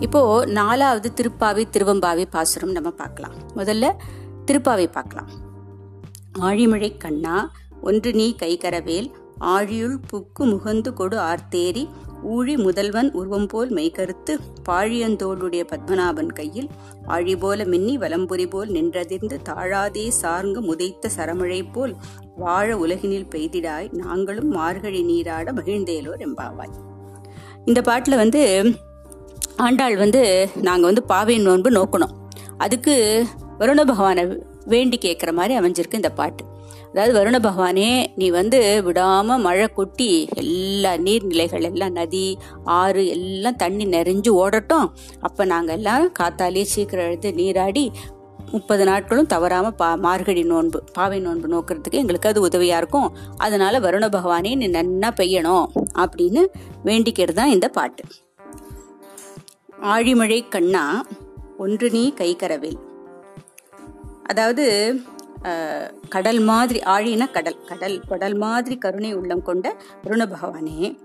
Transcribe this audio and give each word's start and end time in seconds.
இப்போ 0.00 0.20
நாலாவது 0.58 1.08
திருப்பாவை 1.18 1.62
திருவம்பாவை 1.74 2.24
பாசுரம் 2.30 2.72
நம்ம 2.72 2.90
பார்க்கலாம். 2.90 3.36
முதல்ல 3.56 3.86
திருப்பாவை 4.46 4.86
பார்க்கலாம். 4.96 5.30
ஆழிமழை 6.40 6.90
கண்ணா 6.96 7.36
ஒன்று 7.80 8.10
நீ 8.12 8.26
கைகரவேல் 8.42 9.08
ஆழியுள் 9.54 9.96
புக்கு 10.10 10.44
முகந்து 10.44 10.90
கொடு 10.94 11.16
ஆர்த்தேரி 11.20 11.82
ஊழி 12.22 12.54
முதல்வன் 12.56 13.10
உருவம் 13.12 13.46
போல் 13.46 13.70
மெய்கருத்து 13.70 14.32
பாழியந்தோளுடைய 14.68 15.64
பத்மநாபன் 15.72 16.32
கையில் 16.32 16.68
ஆழி 17.06 17.34
போல 17.36 17.64
மின்னி 17.64 17.94
வலம்புரி 17.98 18.46
போல் 18.46 18.70
நின்றதிர்ந்து 18.70 19.36
தாழாதே 19.48 20.06
சார்ந்து 20.22 20.60
முதைத்த 20.60 21.10
சரமழை 21.16 21.60
போல் 21.72 21.94
வாழ 22.36 22.76
உலகினில் 22.76 23.30
பெய்திடாய் 23.34 23.88
நாங்களும் 23.92 24.50
மார்கழி 24.50 25.02
நீராட 25.02 25.52
மகிழ்ந்தேலோ 25.52 26.14
ரெம்பாவாய் 26.24 26.74
இந்த 27.64 27.80
பாட்டில் 27.80 28.16
வந்து 28.16 28.42
ஆண்டாள் 29.64 29.96
வந்து 30.02 30.20
நாங்கள் 30.66 30.88
வந்து 30.88 31.02
பாவை 31.12 31.36
நோன்பு 31.46 31.70
நோக்கணும். 31.76 32.12
அதுக்கு 32.64 32.94
வருண 33.60 33.80
பகவானை 33.90 34.22
வேண்டி 34.72 34.96
கேட்குற 35.04 35.30
மாதிரி 35.38 35.54
அமைஞ்சிருக்கு 35.60 36.00
இந்த 36.00 36.10
பாட்டு. 36.18 36.42
அதாவது 36.90 37.12
வருண 37.16 37.36
பகவானே 37.46 37.88
நீ 38.20 38.26
வந்து 38.36 38.58
விடாமல் 38.86 39.42
மழை 39.46 39.66
கொட்டி 39.78 40.08
எல்லா 40.42 40.92
நீர்நிலைகள் 41.06 41.66
எல்லாம் 41.70 41.96
நதி 41.98 42.26
ஆறு 42.76 43.02
எல்லாம் 43.16 43.58
தண்ணி 43.62 43.86
நிறைஞ்சு 43.96 44.30
ஓடட்டும். 44.42 44.86
அப்போ 45.28 45.44
நாங்கள் 45.52 45.76
எல்லாம் 45.78 46.06
காத்தாலேயே 46.20 46.70
சீக்கிரம் 46.74 47.06
எழுந்து 47.08 47.32
நீராடி 47.40 47.84
முப்பது 48.54 48.84
நாட்களும் 48.90 49.30
தவறாமல் 49.34 49.76
பா 49.82 49.90
மார்கழி 50.06 50.44
நோன்பு 50.52 50.78
பாவை 50.98 51.20
நோன்பு 51.26 51.48
நோக்கிறதுக்கு 51.54 52.02
எங்களுக்கு 52.02 52.30
அது 52.32 52.46
உதவியாக 52.48 52.80
இருக்கும். 52.82 53.10
அதனால் 53.46 53.82
வருண 53.88 54.06
பகவானே 54.16 54.54
நீ 54.62 54.68
நன்னா 54.78 55.10
பெய்யணும் 55.20 55.66
அப்படின்னு 56.04 56.44
வேண்டிக்கிறது 56.88 57.38
தான் 57.40 57.54
இந்த 57.56 57.68
பாட்டு. 57.78 58.04
ஆழிமழை 59.82 60.38
கண்ணா 60.48 61.04
ஒன்று 61.56 61.90
நீ 61.90 62.12
கைகரவில் 62.16 62.78
அதாவது 64.22 64.64
கடல் 66.08 66.40
மாதிரி 66.40 66.80
ஆழினா 66.80 67.26
கடல் 67.30 67.58
கடல் 67.64 68.00
கடல் 68.08 68.34
மாதிரி 68.34 68.76
கருணை 68.76 69.12
உள்ளம் 69.12 69.42
கொண்ட 69.42 69.76
வருண 70.04 70.22
பகவானே 70.32 70.98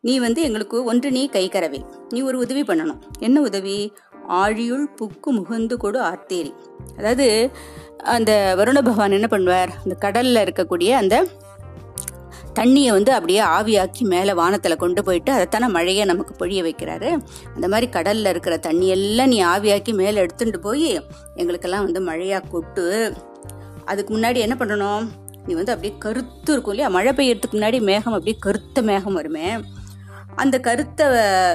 நீ 0.00 0.18
வந்து 0.18 0.42
எங்களுக்கு 0.42 0.84
ஒன்று 0.84 1.10
நீ 1.10 1.22
கைகரவில் 1.32 1.86
நீ 2.08 2.20
ஒரு 2.22 2.38
உதவி 2.38 2.62
பண்ணணும். 2.62 3.00
என்ன 3.18 3.40
உதவி? 3.40 3.92
ஆழியுள் 4.28 4.86
புக்கு 5.00 5.30
முகந்து 5.38 5.76
கொடு 5.76 5.98
ஆர்த்தேரி. 6.00 6.52
அதாவது 6.98 7.50
அந்த 8.14 8.54
வருண 8.58 8.78
பகவான் 8.82 9.12
என்ன 9.12 9.28
பண்ணுவார்? 9.30 9.70
அந்த 9.84 9.94
கடல்ல 10.00 10.42
இருக்கக்கூடிய 10.46 10.90
அந்த 10.90 11.16
தண்ணியை 12.58 12.90
வந்து 12.96 13.12
அப்படியே 13.12 13.40
ஆவியாக்கி 13.40 14.04
மேலே 14.12 14.32
வானத்தில் 14.34 14.76
கொண்டு 14.76 15.04
போயிட்டு 15.04 15.32
அதைத்தானே 15.32 15.68
மழையை 15.68 16.04
நமக்கு 16.04 16.32
பொழிய 16.38 16.60
வைக்கிறாரு. 16.66 17.10
அந்த 17.54 17.68
மாதிரி 17.68 17.88
கடலில் 17.88 18.30
இருக்கிற 18.32 18.56
தண்ணியெல்லாம் 18.56 19.26
நீ 19.26 19.44
ஆவியாக்கி 19.44 19.92
மேலே 19.92 20.20
எடுத்துட்டு 20.20 20.60
போய் 20.60 21.02
எங்களுக்கெல்லாம் 21.34 21.84
வந்து 21.84 22.00
மழையாக 22.00 22.48
கொட்டு. 22.48 23.14
அதுக்கு 23.84 24.18
முன்னாடி 24.18 24.36
என்ன 24.36 24.54
பண்ணணும்? 24.58 25.08
நீ 25.46 25.54
வந்து 25.54 25.72
அப்படியே 25.72 25.98
கருத்து 25.98 26.52
இருக்கும் 26.52 26.74
இல்லையா? 26.74 26.88
மழை 26.96 27.12
பெய்யறதுக்கு 27.12 27.56
முன்னாடி 27.58 27.80
மேகம் 27.80 28.12
அப்படியே 28.12 28.36
கருத்த 28.40 28.82
மேகம் 28.82 29.14
வருமே. 29.14 29.48
அந்த 30.34 30.60
கருத்த 30.60 31.02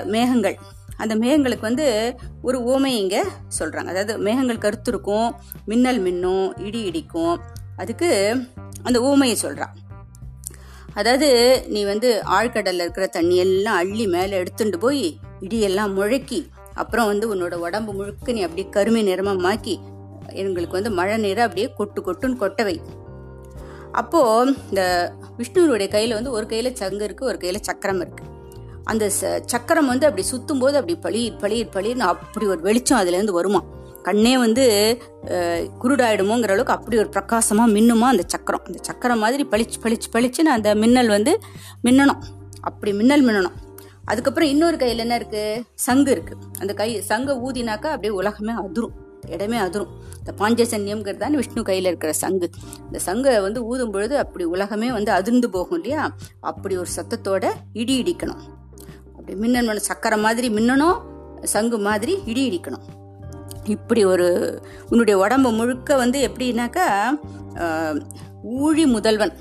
மேகங்கள் 0.06 0.58
அந்த 0.98 1.16
மேகங்களுக்கு 1.16 1.68
வந்து 1.70 2.16
ஒரு 2.42 2.58
ஓமை 2.74 2.86
இங்கே 2.86 3.24
சொல்கிறாங்க 3.60 3.90
அதாவது 3.94 4.18
மேகங்கள் 4.18 4.58
கருத்து 4.58 4.92
இருக்கும் 4.92 5.36
மின்னல் 5.66 6.02
மின்னும் 6.04 6.62
இடி 6.66 6.82
இடிக்கும். 6.82 7.40
அதுக்கு 7.78 8.10
அந்த 8.84 8.98
ஊமையை 9.02 9.34
சொல்கிறான் 9.34 9.76
அதாவது 10.94 11.28
நீ 11.68 11.84
வந்து 11.84 12.22
ஆழ்கடல்ல 12.32 12.82
இருக்கிற 12.82 13.08
தண்ணி 13.08 13.36
எல்லாம் 13.38 13.76
அள்ளி 13.76 14.08
மேலே 14.08 14.38
எடுத்துட்டு 14.38 14.80
போய் 14.80 15.06
இடியெல்லாம் 15.42 15.94
முழக்கி 15.94 16.40
அப்புறம் 16.74 17.06
வந்து 17.06 17.36
உன்னோட 17.36 17.54
உடம்பு 17.60 17.94
முழுக்க 17.94 18.32
நீ 18.32 18.42
அப்படியே 18.42 18.70
கருமை 18.70 19.08
நிறமா 19.08 19.40
மாக்கி 19.40 19.76
எங்களுக்கு 20.34 20.72
வந்து 20.72 20.90
மழை 20.90 21.18
நீரை 21.18 21.44
அப்படியே 21.44 21.74
கொட்டு 21.78 22.02
கொட்டுன்னு 22.02 22.38
கொட்டவை 22.38 22.76
அப்போ 23.92 24.20
இந்த 24.70 24.84
விஷ்ணுவனுடைய 25.38 25.88
கையில 25.90 26.14
வந்து 26.14 26.32
ஒரு 26.32 26.46
கையில 26.46 26.74
சங்கு 26.74 27.04
இருக்கு 27.04 27.26
ஒரு 27.26 27.38
கையில 27.38 27.56
சக்கரம் 27.62 28.02
இருக்கு. 28.02 28.24
அந்த 28.84 29.10
ச- 29.22 29.42
சக்கரம் 29.46 29.88
வந்து 29.88 30.06
அப்படி 30.06 30.28
சுத்தும் 30.32 30.60
போது 30.60 30.78
அப்படி 30.78 30.96
பளீர் 30.96 31.36
பளிர் 31.42 31.70
பளிர்னு 31.74 32.00
அப்படி 32.00 32.46
ஒரு 32.46 32.62
வெளிச்சம் 32.62 32.98
அதுல 32.98 33.16
இருந்து 33.16 33.34
வருமா? 33.34 33.62
கண்ணே 34.08 34.34
வந்து 34.44 34.64
குருடாயிடுமோங்கிற 35.82 36.54
அளவுக்கு 36.56 36.76
அப்படி 36.78 36.98
ஒரு 37.04 37.10
பிரகாசமாக 37.16 37.74
மின்னுமா 37.76 38.08
அந்த 38.14 38.24
சக்கரம். 38.34 38.64
அந்த 38.70 38.80
சக்கரம் 38.90 39.22
மாதிரி 39.24 39.44
பளிச்சு 39.52 39.78
பளிச்சு 39.84 40.10
பளிச்சுன்னு 40.16 40.56
அந்த 40.58 40.70
மின்னல் 40.84 41.12
வந்து 41.18 41.34
மின்னணும். 41.86 42.22
அப்படி 42.70 42.94
மின்னல் 43.00 43.26
மின்னணும். 43.28 43.58
அதுக்கப்புறம் 44.12 44.50
இன்னொரு 44.54 44.78
கையில் 44.82 45.04
என்ன 45.04 45.16
இருக்கு? 45.20 45.44
சங்கு 45.88 46.12
இருக்கு. 46.16 46.34
அந்த 46.62 46.72
கை 46.80 46.90
சங்கை 47.12 47.36
ஊதினாக்கா 47.48 47.90
அப்படியே 47.96 48.14
உலகமே 48.22 48.54
அதிரும். 48.64 48.96
இடமே 49.36 49.58
அதிரும். 49.66 49.92
இந்த 50.20 50.32
பாஞ்சசன்யம்ங்கிறது 50.40 51.22
தான் 51.22 51.38
விஷ்ணு 51.42 51.62
கையில் 51.70 51.90
இருக்கிற 51.92 52.12
சங்கு. 52.24 52.48
இந்த 52.88 53.00
சங்கை 53.06 53.34
வந்து 53.46 53.60
ஊதும் 53.70 53.94
பொழுது 53.94 54.16
அப்படி 54.24 54.46
உலகமே 54.56 54.90
வந்து 54.98 55.12
அதிர்ந்து 55.20 55.50
போகும் 55.56 55.78
இல்லையா? 55.80 56.04
அப்படி 56.52 56.76
ஒரு 56.82 56.92
சத்தத்தோட 56.98 57.46
இடி 57.82 57.96
இடிக்கணும். 58.02 58.42
அப்படி 59.16 59.36
மின்னல் 59.44 59.70
சக்கரை 59.70 59.86
சக்கரம் 59.92 60.26
மாதிரி 60.28 60.50
மின்னணும் 60.58 61.00
சங்கு 61.54 61.80
மாதிரி 61.88 62.16
இடி 62.32 62.44
இடிக்கணும். 62.50 62.86
இப்படி 63.64 64.06
ஒரு 64.06 64.62
உன்னுடைய 64.90 65.20
உடம்பு 65.20 65.52
முழுக்க 65.52 65.96
வந்து 65.96 66.30
எப்படின்னாக்கா 66.30 66.88
ஊழி 68.44 68.86
முதல்வன். 68.86 69.34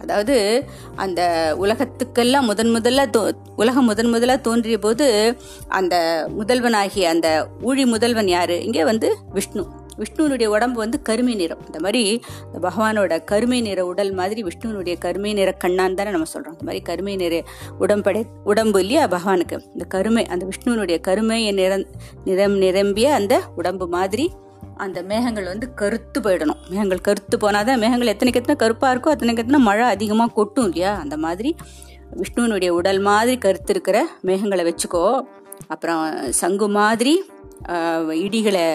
அதாவது 0.00 0.64
அந்த 0.96 1.20
உலகத்துக்கெல்லாம் 1.58 2.40
முதன் 2.40 2.74
முதல்ல 2.74 3.04
தோ 3.16 3.32
உலகம் 3.56 3.84
முதன் 3.84 4.14
முதல்ல 4.14 4.40
தோன்றிய 4.40 4.78
போது 4.78 5.36
அந்த 5.68 6.26
முதல்வனாகிய 6.38 7.02
அந்த 7.02 7.48
ஊழி 7.62 7.86
முதல்வன் 7.86 8.28
யாரு? 8.28 8.64
இங்கே 8.64 8.84
வந்து 8.84 9.16
விஷ்ணு. 9.32 9.77
விஷ்ணுனுடைய 10.00 10.48
உடம்பு 10.54 10.78
வந்து 10.84 10.98
கருமை 11.08 11.34
நிறம். 11.40 11.62
இந்த 11.68 11.78
மாதிரி 11.84 12.02
இந்த 12.46 12.58
பகவானோட 12.66 13.12
கருமை 13.30 13.60
நிற 13.68 13.80
உடல் 13.92 14.12
மாதிரி 14.20 14.40
விஷ்ணுனுடைய 14.48 14.94
கருமை 15.04 15.32
நிற 15.38 15.52
கண்ணான் 15.64 15.96
தானே 16.00 16.12
நம்ம 16.16 16.28
சொல்றோம். 16.34 16.56
இந்த 16.56 16.66
மாதிரி 16.68 16.82
கருமை 16.90 17.14
நிற 17.22 17.42
உடம்படை 17.84 18.22
உடம்பு 18.52 18.80
இல்லையா 18.84 19.04
பகவானுக்கு. 19.16 19.58
இந்த 19.76 19.86
கருமை 19.96 20.24
அந்த 20.34 20.44
விஷ்ணுனுடைய 20.50 20.98
கருமை 21.08 21.40
நிறம் 21.60 21.86
நிறம் 22.28 22.58
நிரம்பிய 22.64 23.08
அந்த 23.20 23.34
உடம்பு 23.60 23.88
மாதிரி 23.96 24.26
அந்த 24.84 24.98
மேகங்கள் 25.10 25.50
வந்து 25.52 25.66
கருத்து 25.80 26.18
போயிடணும். 26.24 26.60
மேகங்கள் 26.72 27.06
கருத்து 27.06 27.36
போனாதான் 27.44 27.80
மேகங்கள் 27.82 28.10
எத்தனைக்கு 28.12 28.40
எத்தனை 28.42 28.56
கருப்பா 28.62 28.88
இருக்கோ 28.94 29.12
அத்தனைக்கு 29.14 29.42
எத்தனை 29.44 29.60
மழை 29.68 29.86
அதிகமாக 29.94 30.32
கொட்டும் 30.36 30.66
இல்லையா? 30.68 30.92
அந்த 31.04 31.16
மாதிரி 31.24 31.50
விஷ்ணுவனுடைய 32.20 32.70
உடல் 32.78 33.00
மாதிரி 33.08 33.34
கருத்து 33.44 33.72
இருக்கிற 33.74 33.98
மேகங்களை 34.28 34.64
வச்சுக்கோ. 34.68 35.04
அப்புறம் 35.74 36.02
சங்கு 36.40 36.68
மாதிரி 36.78 37.14
இடிகளை 38.26 38.66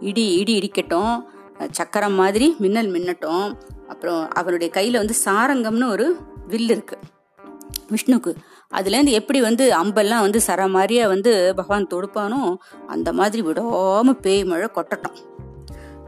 இடி 0.00 0.34
இடி 0.34 0.58
இடிக்கட்டும். 0.58 1.22
சக்கரம் 1.70 2.14
மாதிரி 2.14 2.56
மின்னல் 2.58 2.92
மின்னட்டும். 2.92 3.58
அப்புறம் 3.88 4.30
அவருடைய 4.30 4.72
கையில் 4.72 4.96
வந்து 4.96 5.14
சாரங்கம்னு 5.24 5.90
ஒரு 5.90 6.16
வில் 6.48 6.70
இருக்கு. 6.70 6.98
விஷ்ணுக்கு. 7.90 8.34
அதுலேருந்து 8.74 9.10
எப்படி 9.10 9.40
வந்து 9.40 9.74
அம்பெல்லாம் 9.74 10.20
வந்து 10.20 10.40
சர 10.46 10.68
மாதிரியாக 10.68 11.08
வந்து 11.08 11.54
பகவான் 11.56 11.86
தொடுப்பானோ 11.86 12.56
அந்த 12.86 13.12
மாதிரி 13.12 13.42
விடாமல் 13.42 14.16
பேய் 14.16 14.44
மழை 14.44 14.68
கொட்டட்டும். 14.74 15.16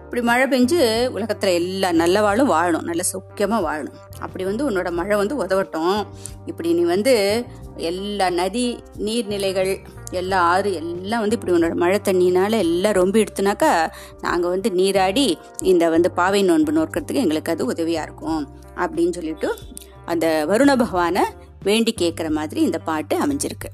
இப்படி 0.07 0.25
மழை 0.25 0.47
பெஞ்சு 0.47 0.79
உலகத்துல 1.15 1.53
எல்லா 1.53 1.89
நல்லவாளும் 1.91 2.51
வாழணும். 2.51 2.83
நல்ல 2.83 3.03
சௌக்கியமா 3.13 3.59
வாழணும். 3.67 4.21
அப்படி 4.21 4.45
வந்து 4.45 4.71
உன்னோட 4.71 4.91
மழை 4.91 5.17
வந்து 5.17 5.45
உதவட்டும். 5.45 6.07
இப்படி 6.47 6.73
நீ 6.73 6.83
வந்து 6.83 7.45
எல்லா 7.77 8.31
நதி 8.31 8.83
நீர்நிலைகள் 8.99 9.85
எல்லா 10.11 10.39
ஆறு 10.41 10.73
எல்லாம் 10.73 11.21
வந்து 11.21 11.39
இப்படி 11.41 11.59
உன்னோட 11.59 11.75
மழை 11.75 12.01
தண்ணினால 12.05 12.59
எல்லாம் 12.59 12.93
ரொம்ப 12.93 13.19
எடுத்துனாக்கா 13.19 13.91
நாங்கள் 14.21 14.51
வந்து 14.51 14.71
நீராடி 14.73 15.39
இந்த 15.63 15.89
வந்து 15.89 16.11
பாவை 16.11 16.43
நோன்பு 16.43 16.73
நோக்கிறதுக்கு 16.73 17.23
எங்களுக்கு 17.25 17.53
அது 17.53 17.65
உதவியாக 17.65 18.07
இருக்கும். 18.07 18.49
அப்படின்னு 18.77 19.13
சொல்லிட்டு 19.13 19.57
அந்த 20.05 20.45
வருண 20.49 20.77
பகவானை 20.77 21.25
வேண்டி 21.63 21.95
கேட்குற 22.01 22.31
மாதிரி 22.31 22.61
இந்த 22.61 22.79
பாட்டு 22.79 23.27
அமைஞ்சிருக்கு. 23.27 23.71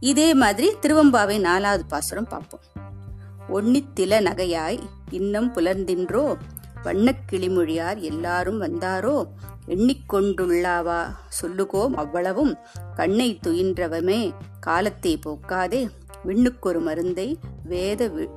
இதே 0.00 0.34
மாதிரி 0.34 0.72
திருவம்பாவை 0.82 1.40
நாலாவது 1.40 1.84
பாசுரம் 1.84 2.28
பார்ப்போம். 2.28 2.60
ஒன்னித்தில 3.52 4.20
நகையாய் 4.20 4.78
இன்னம் 5.12 5.54
புலர்ந்தின்றோ? 5.54 6.36
வண்ணக் 6.82 7.24
கிளிமொழியார் 7.32 7.98
எல்லாரும் 7.98 8.62
வந்தாரோ? 8.62 9.26
எண்ணிக்கொண்டுள்ளாவா? 9.66 11.02
சொல்லுகோம் 11.42 11.90
அவ்வளவும். 11.90 12.56
கண்ணை 12.94 13.38
துயின்றவமே 13.46 14.34
காலத்தை 14.60 15.18
போக்காதே. 15.18 15.88
விண்ணுக்கொரு 16.26 16.80
மருந்தை 16.80 17.38
வேத 17.64 18.08
வி- 18.08 18.30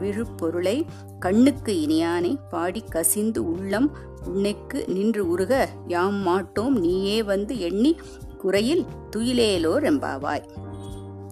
விழுப்பொருளை 0.00 0.84
கண்ணுக்கு 1.18 1.72
இனியானை 1.72 2.38
பாடி 2.50 2.82
கசிந்து 2.82 3.50
உள்ளம் 3.50 3.96
உன்னைக்கு 4.24 4.84
நின்று 4.88 5.28
உருக. 5.28 5.68
யாம் 5.86 6.14
மாட்டோம் 6.14 6.76
நீயே 6.76 7.22
வந்து 7.22 7.60
எண்ணி 7.60 8.00
குறையில் 8.38 8.84
துயிலேலோ 9.16 9.78
ரெம்பாவாய் 9.78 10.44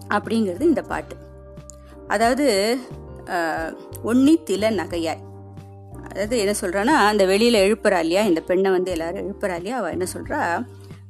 அப்படிங்கிறது 0.09 0.61
இந்த 0.61 0.81
பாட்டு. 0.81 1.15
அதாவது 2.07 2.77
ஒன்னி 4.03 4.35
தில 4.49 4.71
நகையாய். 4.79 5.23
அதாவது 6.09 6.39
என்ன 6.39 6.53
சொல்கிறான்னா 6.61 6.95
அந்த 7.09 7.25
வெளியில் 7.25 7.63
எழுப்புறா 7.65 7.99
இல்லையா? 7.99 8.23
இந்த 8.23 8.41
பெண்ணை 8.41 8.71
வந்து 8.71 8.91
எல்லாரும் 8.91 9.21
எழுப்புறா 9.23 9.55
இல்லையா? 9.55 9.77
அவள் 9.77 9.91
என்ன 9.91 10.05
சொல்கிறா 10.13 10.39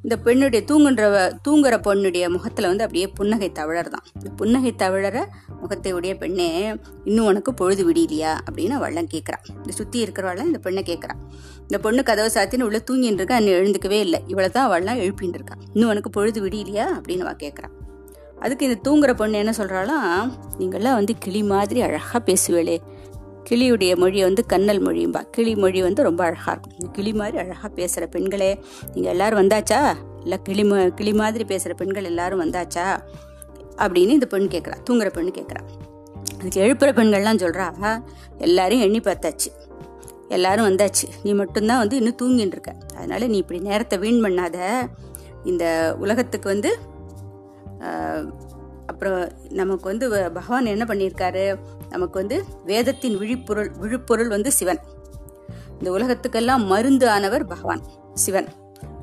இந்த 0.03 0.17
பெண்ணுடைய 0.17 0.65
தூங்குன்ற 0.69 1.03
தூங்குற 1.47 1.75
பொண்ணுடைய 1.87 2.29
முகத்தில் 2.29 2.67
வந்து 2.67 2.83
அப்படியே 2.83 3.07
புன்னகை 3.07 3.51
தவழறதான் 3.53 4.05
இந்த 4.13 4.29
புன்னகை 4.35 4.73
தவழற 4.77 5.23
முகத்தை 5.61 5.91
உடைய 5.91 6.17
பெண்ணே 6.17 6.75
இன்னும் 7.05 7.25
உனக்கு 7.25 7.53
பொழுது 7.53 7.91
விடியலையா? 7.91 8.33
அப்படின்னு 8.47 8.75
அவள்லாம் 8.79 9.09
கேட்குறான் 9.13 9.45
இந்த 9.55 9.71
சுற்றி 9.71 10.03
இருக்கிறவள்லாம் 10.03 10.51
இந்த 10.51 10.59
பெண்ணை 10.59 10.83
கேட்குறான் 10.83 11.21
இந்த 11.61 11.79
பொண்ணு 11.79 12.03
கதவை 12.03 12.29
சாத்தின்னு 12.33 12.61
உள்ளே 12.61 12.81
தூங்கின்னு 12.91 13.21
இருக்கா 13.21 13.37
இன்னும் 13.37 13.59
எழுந்துக்கவே 13.61 13.99
இல்லை. 13.99 14.21
இவ்வளோ 14.27 14.49
தான் 14.49 14.67
அவள்லாம் 14.69 15.01
எழுப்பின்னு 15.05 15.39
இருக்கா. 15.39 15.57
இன்னும் 15.73 15.89
உனக்கு 15.89 16.09
பொழுது 16.09 16.47
விடியலையா? 16.47 16.87
அப்படின்னு 16.97 17.25
அவள் 17.27 17.43
கேட்குறான் 17.43 17.75
அதுக்கு 18.45 18.65
இந்த 18.69 18.77
தூங்குற 18.85 19.13
பொண்ணு 19.13 19.37
என்ன 19.37 19.53
சொல்கிறாலாம் 19.57 20.31
நீங்கள்லாம் 20.59 20.97
வந்து 20.99 21.13
கிளி 21.19 21.43
மாதிரி 21.43 21.81
அழகாக 21.81 22.19
பேசுவேளே. 22.25 22.77
கிளியுடைய 23.49 23.95
மொழியை 23.95 24.23
வந்து 24.23 24.43
கண்ணல் 24.45 24.81
மொழியும்பா. 24.83 25.21
கிளி 25.29 25.55
மொழி 25.55 25.81
வந்து 25.81 26.03
ரொம்ப 26.03 26.21
அழகாக 26.23 26.51
இருக்கும். 26.51 26.73
இந்த 26.79 26.91
கிளி 26.91 27.13
மாதிரி 27.13 27.37
அழகாக 27.37 27.69
பேசுகிற 27.69 28.05
பெண்களே 28.05 28.51
நீங்கள் 28.93 29.11
எல்லாரும் 29.11 29.39
வந்தாச்சா? 29.41 29.81
இல்லை 30.21 30.37
கிளி 30.43 30.63
கிளி 30.89 31.13
மாதிரி 31.13 31.43
பேசுகிற 31.43 31.73
பெண்கள் 31.73 32.03
எல்லாரும் 32.03 32.41
வந்தாச்சா? 32.45 32.85
அப்படின்னு 33.77 34.13
இந்த 34.17 34.25
பெண் 34.25 34.47
கேட்குறா 34.51 34.77
தூங்குற 34.89 35.09
பெண்ணு 35.15 35.31
கேட்குறா 35.37 35.61
அதுக்கு 36.39 36.61
எழுப்புற 36.61 36.89
பெண்கள்லாம் 36.97 37.41
சொல்கிறா 37.43 38.01
எல்லாரையும் 38.37 38.85
எண்ணி 38.85 38.99
பார்த்தாச்சு. 38.99 39.49
எல்லாரும் 40.29 40.67
வந்தாச்சு. 40.69 41.05
நீ 41.23 41.33
மட்டும்தான் 41.33 41.77
வந்து 41.77 41.95
இன்னும் 41.95 42.17
தூங்கின்னு 42.21 42.53
இருக்க. 42.53 42.71
அதனால 42.95 43.27
நீ 43.27 43.37
இப்படி 43.37 43.59
நேரத்தை 43.59 43.97
வீண் 43.97 44.23
பண்ணாத. 44.25 44.57
இந்த 45.43 45.65
உலகத்துக்கு 45.99 46.49
வந்து 46.49 46.69
அப்புறம் 48.87 49.29
நமக்கு 49.49 49.83
வந்து 49.83 50.09
வ- 50.09 50.33
பகவான் 50.33 50.65
என்ன 50.65 50.83
பண்ணியிருக்காரு? 50.83 51.59
நமக்கு 51.89 52.19
வந்து 52.19 52.45
வேதத்தின் 52.65 53.17
விழிப்பொருள் 53.17 53.71
விழுப்பொருள் 53.79 54.27
வந்து 54.27 54.51
சிவன். 54.51 54.79
இந்த 55.79 55.91
உலகத்துக்கெல்லாம் 55.91 56.65
மருந்து 56.65 57.09
ஆனவர் 57.09 57.45
பகவான் 57.45 57.81
சிவன். 58.13 58.47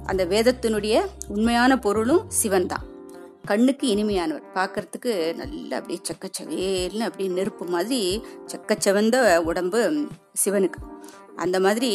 அந்த 0.05 0.27
வேதத்தினுடைய 0.27 1.01
உண்மையான 1.29 1.79
பொருளும் 1.79 2.25
சிவன் 2.29 2.67
தான் 2.67 2.83
கண்ணுக்கு 3.45 3.87
இனிமையானவர். 3.95 4.45
பார்க்கறதுக்கு 4.55 5.13
நல்லா 5.41 5.77
அப்படியே 5.77 6.01
சக்கச்சவேல்னு 6.09 7.07
அப்படியே 7.09 7.31
நெருப்பு 7.35 7.65
மாதிரி 7.67 8.01
சக்கச்சவந்த 8.53 9.17
உடம்பு 9.51 9.81
சிவனுக்கு. 10.45 10.81
அந்த 11.37 11.57
மாதிரி 11.61 11.91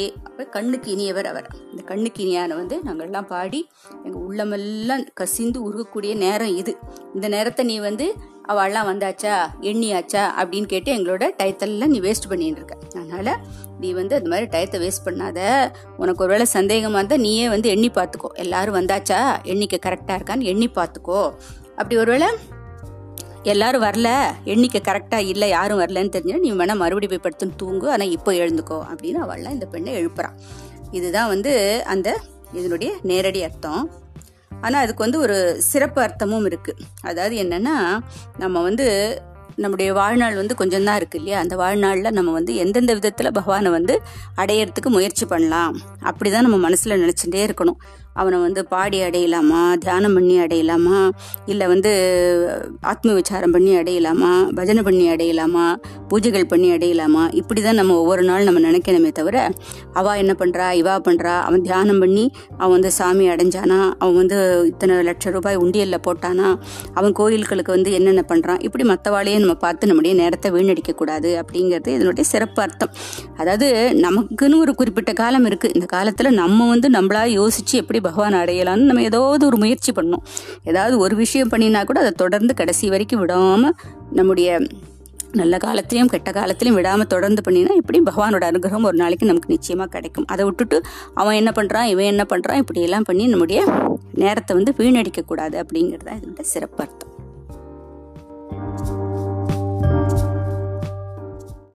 கண்ணுக்கு 0.56 0.90
இனியவர் 0.96 1.28
அவர். 1.32 1.48
இந்த 1.70 1.84
கண்ணுக்கு 1.84 2.22
இனியான 2.26 2.56
வந்து 2.56 2.78
நாங்கள்லாம் 2.86 3.32
பாடி 3.34 3.62
எங்கள் 4.04 4.22
உள்ளமெல்லாம் 4.22 5.06
கசிந்து 5.14 5.60
உருகக்கூடிய 5.68 6.16
நேரம் 6.16 6.56
இது. 6.62 6.74
இந்த 7.14 7.28
நேரத்தை 7.36 7.66
நீ 7.66 7.78
வந்து 7.80 8.08
அவள்லாம் 8.52 8.90
வந்தாச்சா 8.90 9.36
எண்ணியாச்சா 9.70 10.24
அப்படின்னு 10.40 10.68
கேட்டு 10.74 10.90
எங்களோட 10.98 11.26
டயத்தெல்லாம் 11.40 11.94
நீ 11.96 12.00
வேஸ்ட் 12.00 12.30
பண்ணிட்டு 12.30 12.62
இருக்க. 12.62 12.76
அதனால 13.00 13.38
நீ 13.80 13.90
வந்து 13.94 14.16
அந்த 14.16 14.30
மாதிரி 14.34 14.48
டயத்தை 14.54 14.78
வேஸ்ட் 14.84 15.08
பண்ணாத. 15.08 15.40
உனக்கு 15.98 16.24
ஒருவேளை 16.24 16.46
சந்தேகமாக 16.54 17.00
இருந்தால் 17.00 17.24
நீயே 17.26 17.48
வந்து 17.50 17.70
எண்ணி 17.70 17.90
பார்த்துக்கோ. 17.98 18.30
எல்லாரும் 18.44 18.78
வந்தாச்சா 18.80 19.20
எண்ணிக்கை 19.54 19.80
கரெக்டாக 19.88 20.18
இருக்கான்னு 20.20 20.52
எண்ணி 20.54 20.70
பார்த்துக்கோ. 20.80 21.22
அப்படி 21.80 21.98
ஒருவேளை 21.98 22.30
எல்லாரும் 23.44 23.84
வரல 23.88 24.10
எண்ணிக்கை 24.54 24.80
கரெக்டாக 24.88 25.30
இல்லை 25.34 25.48
யாரும் 25.50 25.80
வரலன்னு 25.80 26.14
தெரிஞ்சால் 26.16 26.44
நீ 26.46 26.50
வேணால் 26.52 26.82
மறுபடியும் 26.84 27.14
போய் 27.14 27.26
படுத்துன்னு 27.26 27.60
தூங்கு 27.62 27.88
ஆனால் 27.92 28.14
இப்போ 28.18 28.32
எழுந்துக்கோ 28.44 28.80
அப்படின்னு 28.92 29.20
அவள்லாம் 29.26 29.56
இந்த 29.58 29.66
பெண்ணை 29.66 29.94
எழுப்புறான் 30.02 30.36
இதுதான் 30.92 31.28
வந்து 31.28 31.54
அந்த 31.94 32.10
இதனுடைய 32.54 32.92
நேரடி 33.02 33.44
அர்த்தம். 33.44 33.82
ஆனால் 34.62 34.82
அதுக்கு 34.84 35.06
வந்து 35.06 35.20
ஒரு 35.20 35.38
சிறப்பு 35.60 36.02
அர்த்தமும் 36.02 36.46
இருக்குது 36.46 36.86
அதாவது 37.02 37.36
என்னென்னா 37.36 37.76
நம்ம 38.38 38.62
வந்து 38.62 38.88
நம்முடைய 39.60 39.94
வாழ்நாள் 39.94 40.36
வந்து 40.36 40.56
கொஞ்சம் 40.56 40.84
தான் 40.84 40.98
இருக்குது 41.00 41.20
இல்லையா? 41.20 41.38
அந்த 41.40 41.56
வாழ்நாளில் 41.56 42.12
நம்ம 42.12 42.32
வந்து 42.32 42.56
எந்தெந்த 42.56 42.94
விதத்தில் 42.94 43.32
பகவானை 43.32 43.70
வந்து 43.72 43.94
அடையறதுக்கு 44.38 44.90
முயற்சி 44.90 45.26
பண்ணலாம்? 45.26 45.76
அப்படி 46.02 46.30
தான் 46.30 46.42
நம்ம 46.42 46.58
மனசில் 46.58 47.02
நினச்சிட்டே 47.04 47.42
இருக்கணும். 47.48 47.80
அவனை 48.18 48.38
வந்து 48.40 48.62
பாடி 48.68 49.00
அடையலாமா 49.02 49.62
தியானம் 49.78 50.16
பண்ணி 50.18 50.36
அடையலாமா 50.40 51.00
இல்லை 51.46 51.66
வந்து 51.68 51.92
ஆத்ம 52.88 53.14
விசாரம் 53.14 53.54
பண்ணி 53.56 53.72
அடையலாமா 53.78 54.32
பஜனை 54.58 54.82
பண்ணி 54.82 55.06
அடையலாமா 55.10 55.66
பூஜைகள் 56.10 56.50
பண்ணி 56.50 56.70
அடையலாமா 56.74 57.24
இப்படி 57.34 57.62
தான் 57.62 57.80
நம்ம 57.80 57.96
ஒவ்வொரு 57.98 58.24
நாள் 58.24 58.48
நம்ம 58.48 58.60
நினைக்கணுமே 58.60 59.12
தவிர 59.12 59.38
அவா 59.94 60.12
என்ன 60.16 60.34
பண்ணுறா 60.40 60.68
இவா 60.78 60.96
பண்ணுறா 61.08 61.34
அவன் 61.44 61.64
தியானம் 61.64 62.00
பண்ணி 62.00 62.26
அவன் 62.58 62.76
வந்து 62.76 62.92
சாமி 62.98 63.26
அடைஞ்சானா 63.30 63.80
அவன் 63.98 64.18
வந்து 64.18 64.38
இத்தனை 64.68 64.96
லட்சம் 65.02 65.34
ரூபாய் 65.34 65.58
உண்டியலில் 65.58 66.04
போட்டானா 66.08 66.48
அவன் 66.94 67.14
கோயில்களுக்கு 67.14 67.72
வந்து 67.72 67.92
என்னென்ன 67.94 68.24
பண்ணுறான் 68.30 68.62
இப்படி 68.62 68.84
மற்றவாளையே 68.88 69.38
நம்ம 69.38 69.56
பார்த்து 69.60 69.90
நம்முடைய 69.90 70.14
நேரத்தை 70.16 70.52
வீணடிக்கக்கூடாது 70.52 71.32
அப்படிங்கிறது 71.42 71.92
இதனுடைய 71.98 72.26
சிறப்பு 72.28 72.62
அர்த்தம் 72.62 72.94
அதாவது 73.38 73.68
நமக்குன்னு 74.02 74.58
ஒரு 74.58 74.74
குறிப்பிட்ட 74.76 75.12
காலம் 75.14 75.48
இருக்குது 75.48 75.74
இந்த 75.74 75.88
காலத்தில் 75.88 76.32
நம்ம 76.34 76.68
வந்து 76.68 76.88
நம்மளா 76.90 77.24
யோசித்து 77.34 77.76
எப்படி 77.78 78.00
பகவான் 78.10 78.42
அடையலாம்னு 78.42 78.90
நம்ம 78.90 79.06
ஏதாவது 79.12 79.44
ஒரு 79.50 79.60
முயற்சி 79.64 79.94
பண்ணணும். 79.98 80.26
ஏதாவது 80.72 80.98
ஒரு 81.06 81.16
விஷயம் 81.24 81.54
பண்ணினா 81.54 81.82
கூட 81.92 82.00
அதை 82.06 82.14
தொடர்ந்து 82.24 82.54
கடைசி 82.62 82.86
வரைக்கும் 82.96 83.24
விடாமல் 83.24 83.76
நம்முடைய 84.20 84.60
நல்ல 85.40 85.56
காலத்திலையும் 85.64 86.12
கெட்ட 86.12 86.30
காலத்திலையும் 86.38 86.78
விடாமல் 86.80 87.10
தொடர்ந்து 87.14 87.42
பண்ணினா 87.48 87.74
இப்படியும் 87.80 88.08
பகவானோட 88.10 88.44
அனுகிரகம் 88.52 88.88
ஒரு 88.90 88.98
நாளைக்கு 89.02 89.30
நமக்கு 89.32 89.54
நிச்சயமாக 89.56 89.90
கிடைக்கும். 89.96 90.28
அதை 90.34 90.46
விட்டுட்டு 90.48 90.78
அவன் 91.22 91.40
என்ன 91.42 91.54
பண்ணுறான் 91.60 91.90
இவன் 91.94 92.12
என்ன 92.14 92.26
பண்ணுறான் 92.32 92.62
இப்படியெல்லாம் 92.64 93.08
பண்ணி 93.10 93.28
நம்முடைய 93.34 93.62
நேரத்தை 94.24 94.56
வந்து 94.60 94.74
வீணடிக்கக்கூடாது 94.80 95.58
அப்படிங்கிறது 95.64 96.08
தான் 96.10 96.20
இதோட 96.22 96.46
சிறப்பு 96.54 96.82
அர்த்தம் 96.86 97.14